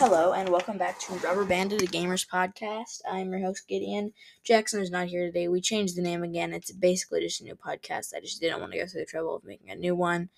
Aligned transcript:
Hello 0.00 0.32
and 0.32 0.48
welcome 0.48 0.78
back 0.78 1.00
to 1.00 1.14
Rubber 1.14 1.44
Banded, 1.44 1.82
a 1.82 1.86
Gamers 1.86 2.24
podcast. 2.24 3.00
I'm 3.10 3.32
your 3.32 3.40
host 3.40 3.66
Gideon. 3.66 4.12
Jackson 4.44 4.80
is 4.80 4.92
not 4.92 5.08
here 5.08 5.26
today. 5.26 5.48
We 5.48 5.60
changed 5.60 5.96
the 5.96 6.02
name 6.02 6.22
again. 6.22 6.52
It's 6.52 6.70
basically 6.70 7.22
just 7.22 7.40
a 7.40 7.44
new 7.44 7.56
podcast. 7.56 8.14
I 8.14 8.20
just 8.20 8.40
didn't 8.40 8.60
want 8.60 8.70
to 8.70 8.78
go 8.78 8.86
through 8.86 9.00
the 9.00 9.06
trouble 9.06 9.34
of 9.34 9.42
making 9.42 9.70
a 9.70 9.74
new 9.74 9.96
one. 9.96 10.28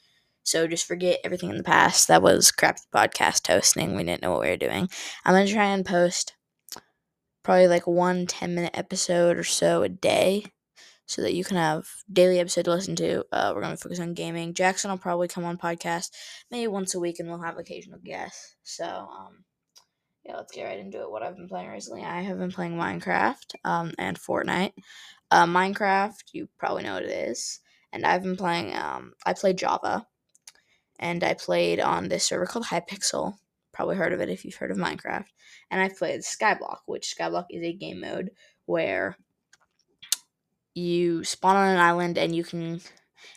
So 0.44 0.66
just 0.66 0.86
forget 0.86 1.20
everything 1.24 1.50
in 1.50 1.58
the 1.58 1.62
past. 1.62 2.08
That 2.08 2.22
was 2.22 2.50
crappy 2.50 2.80
podcast 2.90 3.48
hosting. 3.48 3.94
We 3.94 4.02
didn't 4.02 4.22
know 4.22 4.30
what 4.30 4.40
we 4.40 4.48
were 4.48 4.56
doing. 4.56 4.88
I'm 5.26 5.34
gonna 5.34 5.46
try 5.46 5.66
and 5.66 5.84
post 5.84 6.32
probably 7.42 7.68
like 7.68 7.86
one 7.86 8.26
10 8.26 8.54
minute 8.54 8.72
episode 8.72 9.36
or 9.36 9.44
so 9.44 9.82
a 9.82 9.90
day 9.90 10.46
so 11.04 11.20
that 11.20 11.34
you 11.34 11.44
can 11.44 11.58
have 11.58 11.86
daily 12.10 12.38
episode 12.38 12.64
to 12.64 12.70
listen 12.70 12.96
to. 12.96 13.26
Uh, 13.30 13.52
we're 13.54 13.60
going 13.60 13.76
to 13.76 13.82
focus 13.82 13.98
on 13.98 14.14
gaming. 14.14 14.54
Jackson 14.54 14.90
will 14.90 14.96
probably 14.96 15.26
come 15.26 15.44
on 15.44 15.58
podcast 15.58 16.12
maybe 16.52 16.68
once 16.68 16.94
a 16.94 17.00
week, 17.00 17.18
and 17.18 17.28
we'll 17.28 17.42
have 17.42 17.58
occasional 17.58 17.98
guests. 17.98 18.54
So, 18.62 18.86
um, 18.86 19.44
yeah, 20.30 20.36
let's 20.36 20.52
get 20.52 20.64
right 20.64 20.78
into 20.78 21.00
it. 21.00 21.10
What 21.10 21.22
I've 21.22 21.36
been 21.36 21.48
playing 21.48 21.70
recently, 21.70 22.04
I 22.04 22.22
have 22.22 22.38
been 22.38 22.52
playing 22.52 22.76
Minecraft 22.76 23.54
um, 23.64 23.92
and 23.98 24.18
Fortnite. 24.18 24.72
Uh, 25.30 25.44
Minecraft, 25.46 26.22
you 26.32 26.48
probably 26.56 26.84
know 26.84 26.94
what 26.94 27.02
it 27.02 27.28
is, 27.30 27.60
and 27.92 28.06
I've 28.06 28.22
been 28.22 28.36
playing. 28.36 28.74
Um, 28.74 29.14
I 29.26 29.32
play 29.32 29.52
Java, 29.52 30.06
and 31.00 31.24
I 31.24 31.34
played 31.34 31.80
on 31.80 32.08
this 32.08 32.24
server 32.24 32.46
called 32.46 32.66
Hypixel. 32.66 33.34
Probably 33.72 33.96
heard 33.96 34.12
of 34.12 34.20
it 34.20 34.28
if 34.28 34.44
you've 34.44 34.54
heard 34.54 34.70
of 34.70 34.76
Minecraft. 34.76 35.26
And 35.70 35.80
I've 35.80 35.96
played 35.96 36.20
Skyblock, 36.20 36.78
which 36.86 37.14
Skyblock 37.18 37.46
is 37.50 37.64
a 37.64 37.72
game 37.72 38.00
mode 38.00 38.30
where 38.66 39.16
you 40.74 41.24
spawn 41.24 41.56
on 41.56 41.70
an 41.70 41.78
island 41.80 42.18
and 42.18 42.34
you 42.34 42.44
can 42.44 42.80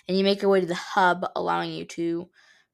and 0.08 0.18
you 0.18 0.24
make 0.24 0.42
your 0.42 0.52
way 0.52 0.60
to 0.60 0.68
the 0.68 0.76
hub 0.76 1.26
allowing 1.36 1.72
you 1.72 1.86
to 1.86 2.30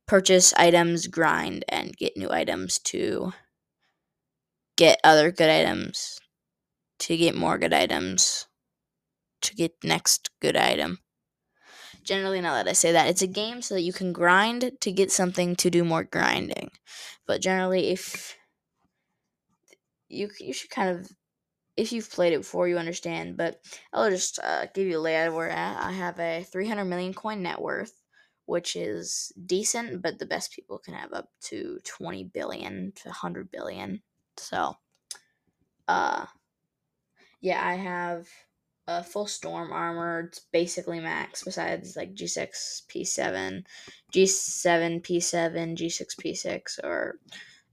purchase 0.07 0.53
items 0.55 1.07
grind 1.07 1.63
and 1.69 1.95
get 1.95 2.17
new 2.17 2.29
items 2.29 2.79
to 2.79 3.31
get 4.79 4.97
other 5.03 5.29
good 5.29 5.49
items 5.49 6.19
to 6.99 7.17
get 7.17 7.35
more 7.35 7.57
good 7.57 7.73
items 7.73 8.47
to 9.41 9.53
get 9.53 9.73
next 9.83 10.29
good 10.41 10.55
item 10.55 10.99
generally 12.01 12.39
now 12.39 12.53
that 12.53 12.67
i 12.67 12.73
say 12.73 12.93
that 12.93 13.09
it's 13.09 13.21
a 13.21 13.27
game 13.27 13.61
so 13.61 13.73
that 13.75 13.81
you 13.81 13.91
can 13.91 14.13
grind 14.13 14.71
to 14.79 14.91
get 14.91 15.11
something 15.11 15.53
to 15.53 15.69
do 15.69 15.83
more 15.83 16.05
grinding 16.05 16.69
but 17.27 17.41
generally 17.41 17.89
if 17.89 18.37
you 20.07 20.29
you 20.39 20.53
should 20.53 20.69
kind 20.69 20.89
of 20.89 21.09
if 21.79 21.93
you've 21.93 22.11
played 22.11 22.33
it 22.33 22.39
before, 22.41 22.67
you 22.67 22.77
understand. 22.77 23.37
But 23.37 23.61
I'll 23.93 24.09
just 24.09 24.37
uh, 24.43 24.65
give 24.73 24.85
you 24.85 24.97
a 24.97 24.99
layout 24.99 25.29
of 25.29 25.33
where. 25.33 25.49
I 25.51 25.93
have 25.93 26.19
a 26.19 26.43
300 26.43 26.83
million 26.83 27.13
coin 27.13 27.41
net 27.41 27.61
worth, 27.61 27.93
which 28.45 28.75
is 28.75 29.31
decent, 29.45 30.01
but 30.01 30.19
the 30.19 30.25
best 30.25 30.51
people 30.51 30.77
can 30.77 30.93
have 30.93 31.13
up 31.13 31.29
to 31.43 31.79
20 31.85 32.25
billion 32.33 32.91
to 32.97 33.07
100 33.09 33.49
billion. 33.49 34.01
So, 34.39 34.75
uh, 35.87 36.25
yeah, 37.41 37.65
I 37.65 37.75
have 37.75 38.27
a 38.87 39.03
full 39.03 39.27
storm 39.27 39.71
armor. 39.71 40.21
It's 40.27 40.39
basically 40.39 40.99
max, 40.99 41.43
besides 41.43 41.95
like 41.95 42.15
G6, 42.15 42.83
P7, 42.87 43.63
G7, 44.13 45.01
P7, 45.01 45.77
G6, 45.77 46.05
P6, 46.19 46.79
or 46.83 47.19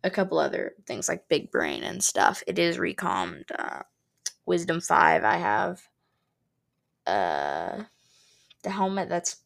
a 0.04 0.10
couple 0.10 0.38
other 0.38 0.74
things 0.86 1.08
like 1.08 1.28
big 1.28 1.50
brain 1.50 1.82
and 1.82 2.02
stuff. 2.02 2.42
It 2.46 2.58
is 2.58 2.78
recombed. 2.78 3.46
Uh, 3.58 3.82
Wisdom 4.46 4.80
5, 4.80 5.24
I 5.24 5.36
have 5.36 5.82
uh 7.06 7.84
the 8.62 8.70
helmet 8.70 9.08
that's 9.08 9.36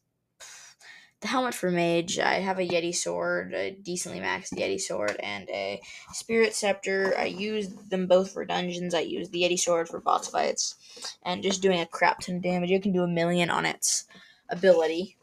the 1.21 1.27
helmet 1.27 1.53
for 1.53 1.69
mage. 1.69 2.17
I 2.19 2.35
have 2.35 2.57
a 2.59 2.67
Yeti 2.67 2.93
sword, 2.93 3.53
a 3.53 3.71
decently 3.71 4.19
maxed 4.19 4.53
Yeti 4.53 4.81
sword, 4.81 5.17
and 5.19 5.47
a 5.49 5.79
Spirit 6.13 6.55
Scepter. 6.55 7.13
I 7.17 7.25
use 7.25 7.69
them 7.69 8.07
both 8.07 8.31
for 8.31 8.43
dungeons. 8.43 8.93
I 8.95 9.01
use 9.01 9.29
the 9.29 9.43
Yeti 9.43 9.59
sword 9.59 9.87
for 9.87 9.99
boss 9.99 10.27
fights, 10.27 10.75
and 11.23 11.43
just 11.43 11.61
doing 11.61 11.79
a 11.79 11.85
crap 11.85 12.21
ton 12.21 12.37
of 12.37 12.41
damage. 12.41 12.71
You 12.71 12.81
can 12.81 12.91
do 12.91 13.03
a 13.03 13.07
million 13.07 13.51
on 13.51 13.65
its 13.65 14.05
ability, 14.49 15.15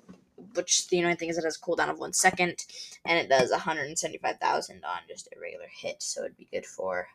which 0.55 0.87
the 0.89 1.01
annoying 1.01 1.17
thing 1.17 1.29
is 1.31 1.39
it 1.39 1.45
has 1.45 1.57
a 1.57 1.61
cooldown 1.61 1.91
of 1.91 1.99
one 1.99 2.13
second, 2.13 2.65
and 3.05 3.19
it 3.19 3.29
does 3.29 3.51
175,000 3.51 4.85
on 4.85 4.99
just 5.09 5.29
a 5.37 5.41
regular 5.41 5.67
hit, 5.69 6.01
so 6.01 6.23
it'd 6.23 6.37
be 6.37 6.49
good 6.53 6.65
for 6.67 7.09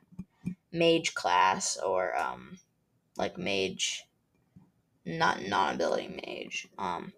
mage 0.74 1.14
class 1.14 1.78
or 1.78 2.18
um 2.18 2.58
like 3.16 3.38
mage 3.38 4.06
not 5.06 5.42
non-ability 5.44 6.08
mage. 6.26 6.68
Um 6.78 7.14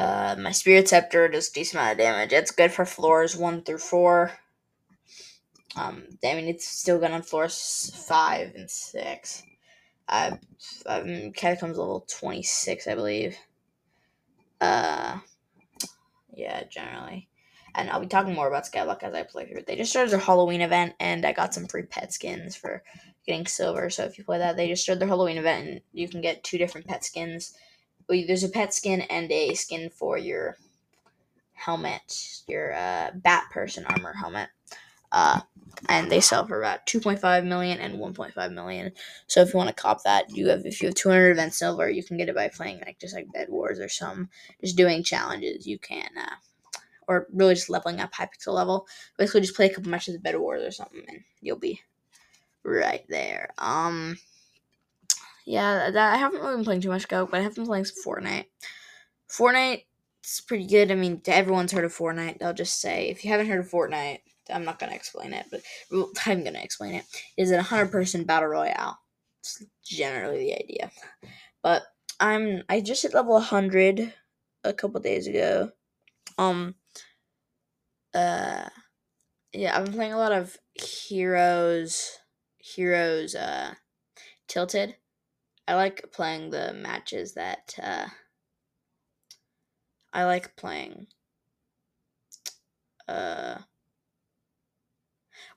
uh 0.00 0.36
my 0.38 0.52
spirit 0.52 0.88
scepter 0.88 1.28
does 1.28 1.50
decent 1.50 1.80
amount 1.80 1.92
of 1.92 1.98
damage. 1.98 2.32
It's 2.32 2.50
good 2.50 2.72
for 2.72 2.86
floors 2.86 3.36
one 3.36 3.62
through 3.62 3.78
four. 3.78 4.32
Um 5.76 6.04
I 6.24 6.34
mean 6.34 6.48
it's 6.48 6.68
still 6.68 6.98
good 6.98 7.10
on 7.12 7.22
floors 7.22 7.92
five 8.08 8.54
and 8.54 8.70
six. 8.70 9.42
I 10.08 10.38
I'm 10.86 11.32
catacombs 11.32 11.78
level 11.78 12.06
twenty 12.08 12.42
six, 12.42 12.86
I 12.86 12.94
believe. 12.94 13.36
Uh 14.60 15.18
yeah, 16.32 16.64
generally 16.70 17.28
and 17.74 17.90
I'll 17.90 18.00
be 18.00 18.06
talking 18.06 18.34
more 18.34 18.48
about 18.48 18.64
Skyblock 18.64 19.02
as 19.02 19.14
I 19.14 19.22
play 19.22 19.46
through 19.46 19.58
it. 19.58 19.66
They 19.66 19.76
just 19.76 19.90
started 19.90 20.10
their 20.10 20.18
Halloween 20.18 20.60
event, 20.60 20.94
and 21.00 21.24
I 21.24 21.32
got 21.32 21.54
some 21.54 21.66
free 21.66 21.84
pet 21.84 22.12
skins 22.12 22.56
for 22.56 22.82
getting 23.26 23.46
silver. 23.46 23.90
So 23.90 24.04
if 24.04 24.18
you 24.18 24.24
play 24.24 24.38
that, 24.38 24.56
they 24.56 24.68
just 24.68 24.82
started 24.82 25.00
their 25.00 25.08
Halloween 25.08 25.38
event, 25.38 25.68
and 25.68 25.80
you 25.92 26.08
can 26.08 26.20
get 26.20 26.44
two 26.44 26.58
different 26.58 26.86
pet 26.86 27.04
skins. 27.04 27.54
There's 28.10 28.44
a 28.44 28.48
pet 28.48 28.74
skin 28.74 29.02
and 29.02 29.30
a 29.30 29.54
skin 29.54 29.90
for 29.90 30.18
your 30.18 30.56
helmet, 31.54 32.42
your 32.48 32.74
uh, 32.74 33.10
Bat 33.14 33.44
Person 33.50 33.84
armor 33.86 34.14
helmet. 34.14 34.48
Uh, 35.12 35.40
and 35.88 36.10
they 36.10 36.20
sell 36.20 36.46
for 36.46 36.58
about 36.58 36.86
2.5 36.86 37.46
million 37.46 37.78
and 37.78 37.98
1.5 37.98 38.52
million. 38.52 38.92
So 39.26 39.40
if 39.40 39.52
you 39.52 39.58
want 39.58 39.68
to 39.68 39.82
cop 39.82 40.02
that, 40.04 40.30
you 40.30 40.48
have 40.48 40.66
if 40.66 40.82
you 40.82 40.88
have 40.88 40.94
200 40.94 41.30
event 41.30 41.54
silver, 41.54 41.88
you 41.88 42.02
can 42.04 42.16
get 42.16 42.28
it 42.28 42.34
by 42.34 42.48
playing 42.48 42.80
like 42.84 42.98
just 43.00 43.14
like 43.14 43.32
Bed 43.32 43.48
Wars 43.48 43.80
or 43.80 43.88
some 43.88 44.28
just 44.60 44.76
doing 44.76 45.02
challenges. 45.02 45.66
You 45.66 45.78
can. 45.78 46.10
Uh, 46.18 46.36
or 47.08 47.26
really 47.32 47.54
just 47.54 47.68
leveling 47.68 48.00
up 48.00 48.12
Hypixel 48.12 48.54
level. 48.54 48.86
Basically, 49.18 49.40
just 49.40 49.56
play 49.56 49.66
a 49.66 49.74
couple 49.74 49.90
matches 49.90 50.14
of 50.14 50.22
Bed 50.22 50.38
Wars 50.38 50.62
or 50.62 50.70
something, 50.70 51.02
and 51.08 51.24
you'll 51.40 51.58
be 51.58 51.80
right 52.62 53.04
there. 53.08 53.50
Um, 53.58 54.16
yeah, 55.50 55.90
that, 55.90 56.14
I 56.14 56.16
haven't 56.16 56.40
really 56.40 56.56
been 56.56 56.64
playing 56.64 56.80
too 56.80 56.90
much 56.90 57.08
Go, 57.08 57.26
but 57.26 57.40
I 57.40 57.42
have 57.42 57.56
been 57.56 57.66
playing 57.66 57.84
some 57.84 58.02
Fortnite. 58.04 58.46
Fortnite 59.28 59.82
it's 60.22 60.40
pretty 60.40 60.66
good. 60.66 60.92
I 60.92 60.94
mean, 60.94 61.20
everyone's 61.26 61.72
heard 61.72 61.84
of 61.84 61.96
Fortnite. 61.96 62.42
I'll 62.42 62.54
just 62.54 62.80
say 62.80 63.08
if 63.08 63.24
you 63.24 63.30
haven't 63.30 63.48
heard 63.48 63.60
of 63.60 63.70
Fortnite, 63.70 64.20
I'm 64.52 64.64
not 64.64 64.78
gonna 64.78 64.94
explain 64.94 65.32
it, 65.32 65.46
but 65.50 65.62
I'm 66.26 66.44
gonna 66.44 66.60
explain 66.60 66.94
it. 66.94 67.04
Is 67.36 67.50
it 67.50 67.58
a 67.58 67.62
hundred 67.62 67.90
person 67.90 68.24
battle 68.24 68.48
royale? 68.48 68.98
It's 69.40 69.64
generally 69.84 70.38
the 70.38 70.54
idea, 70.54 70.90
but 71.62 71.82
I'm 72.20 72.62
I 72.68 72.80
just 72.80 73.02
hit 73.02 73.14
level 73.14 73.32
100 73.32 74.12
a 74.62 74.72
couple 74.72 75.00
days 75.00 75.26
ago. 75.26 75.70
Um, 76.38 76.76
uh 78.14 78.68
yeah, 79.52 79.76
I've 79.76 79.86
been 79.86 79.94
playing 79.94 80.12
a 80.12 80.18
lot 80.18 80.32
of 80.32 80.56
Heroes 80.74 82.18
Heroes 82.58 83.34
uh 83.34 83.74
Tilted. 84.46 84.96
I 85.70 85.74
like 85.76 86.10
playing 86.12 86.50
the 86.50 86.72
matches 86.72 87.34
that 87.34 87.76
uh 87.80 88.06
I 90.12 90.24
like 90.24 90.56
playing 90.56 91.06
uh 93.06 93.58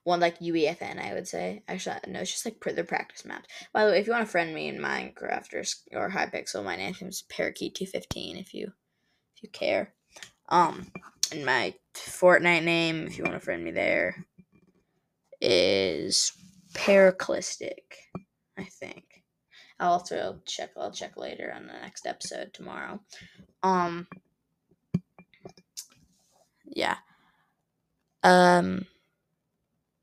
one 0.03 0.19
like 0.19 0.38
UEFN, 0.38 1.03
I 1.03 1.16
would 1.16 1.28
say. 1.28 1.63
Actually, 1.68 1.96
no, 2.09 2.19
it's 2.19 2.31
just 2.31 2.46
like 2.46 2.59
the 2.75 2.84
practice 2.84 3.25
maps. 3.25 3.47
By 3.73 3.85
the 3.85 3.91
way, 3.91 4.00
if 4.00 4.06
you 4.06 4.13
want 4.13 4.23
to 4.23 4.31
friend 4.31 4.53
me 4.53 4.68
in 4.68 4.78
Minecraft 4.78 5.53
or, 5.53 6.00
or 6.00 6.12
Hypixel, 6.12 6.63
my 6.63 6.75
name 6.75 6.94
is 7.02 7.23
Parakeet215 7.31 8.40
if 8.40 8.53
you 8.53 8.72
if 9.35 9.41
you 9.41 9.49
care. 9.49 9.96
Um, 10.49 10.91
and 11.32 11.43
my 11.43 11.73
Fortnite 11.96 12.64
name, 12.64 13.08
if 13.08 13.17
you 13.17 13.23
want 13.23 13.35
to 13.35 13.40
friend 13.40 13.64
me 13.64 13.72
there, 13.72 14.28
is 15.41 16.34
Paraclistic, 16.76 17.96
I 18.59 18.66
think. 18.66 19.12
I'll 19.84 19.94
also 19.94 20.40
check. 20.46 20.72
I'll 20.78 20.91
check 20.91 21.18
later 21.18 21.53
on 21.56 21.68
the 21.68 21.74
next 21.74 22.06
episode 22.06 22.53
tomorrow. 22.53 23.00
Um. 23.62 24.08
Yeah. 26.66 26.97
Um. 28.24 28.85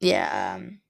Yeah. 0.01 0.57
Um. 0.57 0.81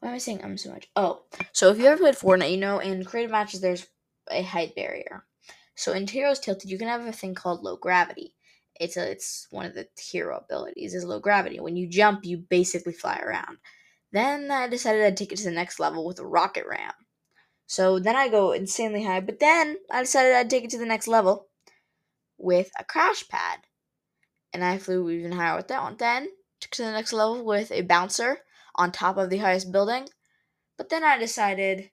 Why 0.00 0.08
am 0.08 0.14
I 0.14 0.18
saying 0.18 0.44
um 0.44 0.56
so 0.56 0.70
much? 0.70 0.88
Oh, 0.96 1.22
so 1.52 1.70
if 1.70 1.78
you 1.78 1.86
ever 1.86 1.98
played 1.98 2.14
Fortnite, 2.14 2.50
you 2.50 2.56
know 2.56 2.78
in 2.78 3.04
creative 3.04 3.30
matches 3.30 3.60
there's 3.60 3.86
a 4.30 4.42
height 4.42 4.74
barrier. 4.74 5.24
So 5.74 5.92
in 5.92 6.06
Heroes 6.06 6.38
Tilted, 6.38 6.70
you 6.70 6.78
can 6.78 6.88
have 6.88 7.06
a 7.06 7.12
thing 7.12 7.34
called 7.34 7.62
low 7.62 7.76
gravity 7.76 8.34
it's 8.82 8.96
a, 8.96 9.10
it's 9.10 9.46
one 9.50 9.66
of 9.66 9.74
the 9.74 9.86
hero 9.96 10.38
abilities 10.38 10.94
is 10.94 11.04
low 11.04 11.20
gravity. 11.20 11.60
When 11.60 11.76
you 11.76 11.86
jump, 11.86 12.24
you 12.24 12.38
basically 12.38 12.92
fly 12.92 13.18
around. 13.18 13.58
Then 14.12 14.50
I 14.50 14.68
decided 14.68 15.04
I'd 15.04 15.16
take 15.16 15.32
it 15.32 15.36
to 15.38 15.44
the 15.44 15.50
next 15.52 15.78
level 15.80 16.04
with 16.04 16.18
a 16.18 16.26
rocket 16.26 16.64
ram. 16.68 16.92
So 17.72 17.98
then 17.98 18.16
I 18.16 18.28
go 18.28 18.52
insanely 18.52 19.02
high, 19.02 19.20
but 19.20 19.40
then 19.40 19.78
I 19.90 20.02
decided 20.02 20.34
I'd 20.34 20.50
take 20.50 20.64
it 20.64 20.68
to 20.72 20.78
the 20.78 20.84
next 20.84 21.08
level 21.08 21.48
with 22.36 22.70
a 22.78 22.84
crash 22.84 23.26
pad. 23.28 23.60
And 24.52 24.62
I 24.62 24.76
flew 24.76 25.08
even 25.08 25.32
higher 25.32 25.56
with 25.56 25.68
that 25.68 25.82
one. 25.82 25.96
Then 25.96 26.28
took 26.60 26.72
to 26.72 26.82
the 26.82 26.92
next 26.92 27.14
level 27.14 27.42
with 27.42 27.72
a 27.72 27.80
bouncer 27.80 28.40
on 28.74 28.92
top 28.92 29.16
of 29.16 29.30
the 29.30 29.38
highest 29.38 29.72
building. 29.72 30.06
But 30.76 30.90
then 30.90 31.02
I 31.02 31.16
decided, 31.16 31.90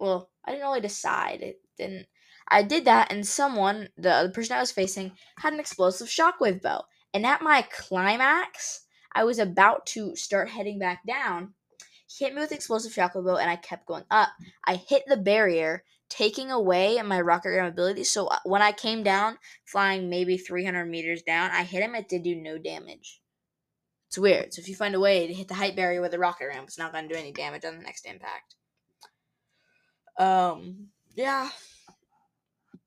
well, 0.00 0.32
I 0.44 0.50
didn't 0.50 0.66
really 0.66 0.80
decide. 0.80 1.42
It 1.42 1.60
didn't. 1.78 2.08
I 2.48 2.64
did 2.64 2.84
that, 2.86 3.12
and 3.12 3.24
someone, 3.24 3.90
the, 3.96 4.24
the 4.24 4.32
person 4.34 4.56
I 4.56 4.60
was 4.60 4.72
facing, 4.72 5.12
had 5.38 5.52
an 5.52 5.60
explosive 5.60 6.08
shockwave 6.08 6.62
bow. 6.62 6.82
And 7.14 7.24
at 7.24 7.42
my 7.42 7.62
climax, 7.62 8.86
I 9.12 9.22
was 9.22 9.38
about 9.38 9.86
to 9.94 10.16
start 10.16 10.48
heading 10.48 10.80
back 10.80 11.06
down. 11.06 11.54
Hit 12.18 12.34
me 12.34 12.40
with 12.40 12.52
explosive 12.52 12.92
shockwave 12.92 13.24
bow, 13.24 13.36
and 13.36 13.50
I 13.50 13.56
kept 13.56 13.86
going 13.86 14.04
up. 14.10 14.28
I 14.64 14.76
hit 14.76 15.02
the 15.06 15.16
barrier, 15.16 15.82
taking 16.08 16.50
away 16.50 17.00
my 17.02 17.20
rocket 17.20 17.50
ram 17.50 17.66
ability. 17.66 18.04
So 18.04 18.26
uh, 18.28 18.38
when 18.44 18.62
I 18.62 18.72
came 18.72 19.02
down, 19.02 19.38
flying 19.64 20.08
maybe 20.08 20.36
300 20.36 20.84
meters 20.84 21.22
down, 21.22 21.50
I 21.50 21.64
hit 21.64 21.82
him. 21.82 21.94
It 21.94 22.08
did 22.08 22.22
do 22.22 22.36
no 22.36 22.56
damage. 22.58 23.20
It's 24.08 24.18
weird. 24.18 24.54
So 24.54 24.60
if 24.60 24.68
you 24.68 24.76
find 24.76 24.94
a 24.94 25.00
way 25.00 25.26
to 25.26 25.34
hit 25.34 25.48
the 25.48 25.54
height 25.54 25.74
barrier 25.74 26.00
with 26.00 26.14
a 26.14 26.18
rocket 26.18 26.46
ram, 26.46 26.64
it's 26.64 26.78
not 26.78 26.92
going 26.92 27.08
to 27.08 27.12
do 27.12 27.18
any 27.18 27.32
damage 27.32 27.64
on 27.64 27.78
the 27.78 27.82
next 27.82 28.06
impact. 28.06 28.54
Um, 30.16 30.88
yeah. 31.16 31.48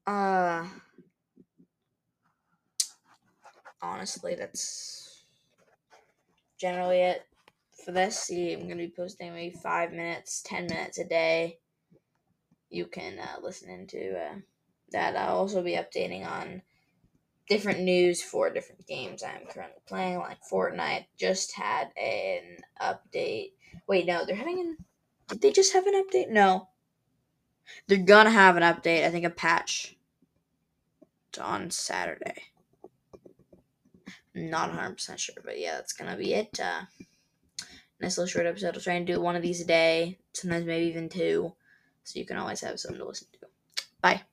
Uh, 0.06 0.65
honestly, 3.81 4.35
that's 4.35 5.25
generally 6.57 7.00
it 7.01 7.25
for 7.83 7.91
this. 7.91 8.19
See, 8.19 8.53
I'm 8.53 8.68
going 8.68 8.77
to 8.77 8.88
be 8.88 8.94
posting 8.95 9.33
maybe 9.33 9.56
five 9.56 9.91
minutes, 9.91 10.41
ten 10.45 10.65
minutes 10.68 10.97
a 10.97 11.06
day. 11.06 11.59
You 12.69 12.85
can 12.85 13.19
uh, 13.19 13.39
listen 13.41 13.69
into 13.69 14.18
uh, 14.18 14.35
that. 14.91 15.15
I'll 15.15 15.38
also 15.38 15.63
be 15.63 15.74
updating 15.74 16.25
on 16.25 16.62
different 17.47 17.79
news 17.79 18.21
for 18.21 18.50
different 18.50 18.85
games 18.88 19.24
I'm 19.24 19.47
currently 19.47 19.81
playing. 19.88 20.19
Like 20.19 20.39
Fortnite 20.51 21.06
just 21.18 21.53
had 21.53 21.89
an 21.97 22.57
update. 22.81 23.53
Wait, 23.88 24.06
no, 24.06 24.25
they're 24.25 24.35
having 24.35 24.59
an. 24.59 24.77
Did 25.29 25.41
they 25.41 25.51
just 25.51 25.74
have 25.74 25.88
an 25.88 26.03
update? 26.03 26.29
No. 26.29 26.69
They're 27.88 27.97
gonna 27.97 28.31
have 28.31 28.56
an 28.56 28.63
update. 28.63 29.06
I 29.06 29.09
think 29.09 29.25
a 29.25 29.29
patch 29.29 29.97
It's 31.29 31.39
on 31.39 31.69
Saturday. 31.69 32.44
Not 34.33 34.71
100% 34.71 35.18
sure, 35.18 35.35
but 35.44 35.59
yeah, 35.59 35.75
that's 35.75 35.94
gonna 35.94 36.15
be 36.15 36.33
it. 36.33 36.59
Uh, 36.59 36.83
nice 37.99 38.17
little 38.17 38.29
short 38.29 38.45
episode. 38.45 38.75
I'll 38.75 38.81
try 38.81 38.94
and 38.94 39.07
do 39.07 39.19
one 39.21 39.35
of 39.35 39.41
these 39.41 39.61
a 39.61 39.65
day, 39.65 40.19
sometimes 40.33 40.65
maybe 40.65 40.88
even 40.88 41.09
two, 41.09 41.53
so 42.03 42.19
you 42.19 42.25
can 42.25 42.38
always 42.38 42.61
have 42.61 42.79
something 42.79 42.99
to 42.99 43.07
listen 43.07 43.27
to. 43.33 43.47
Bye. 44.01 44.23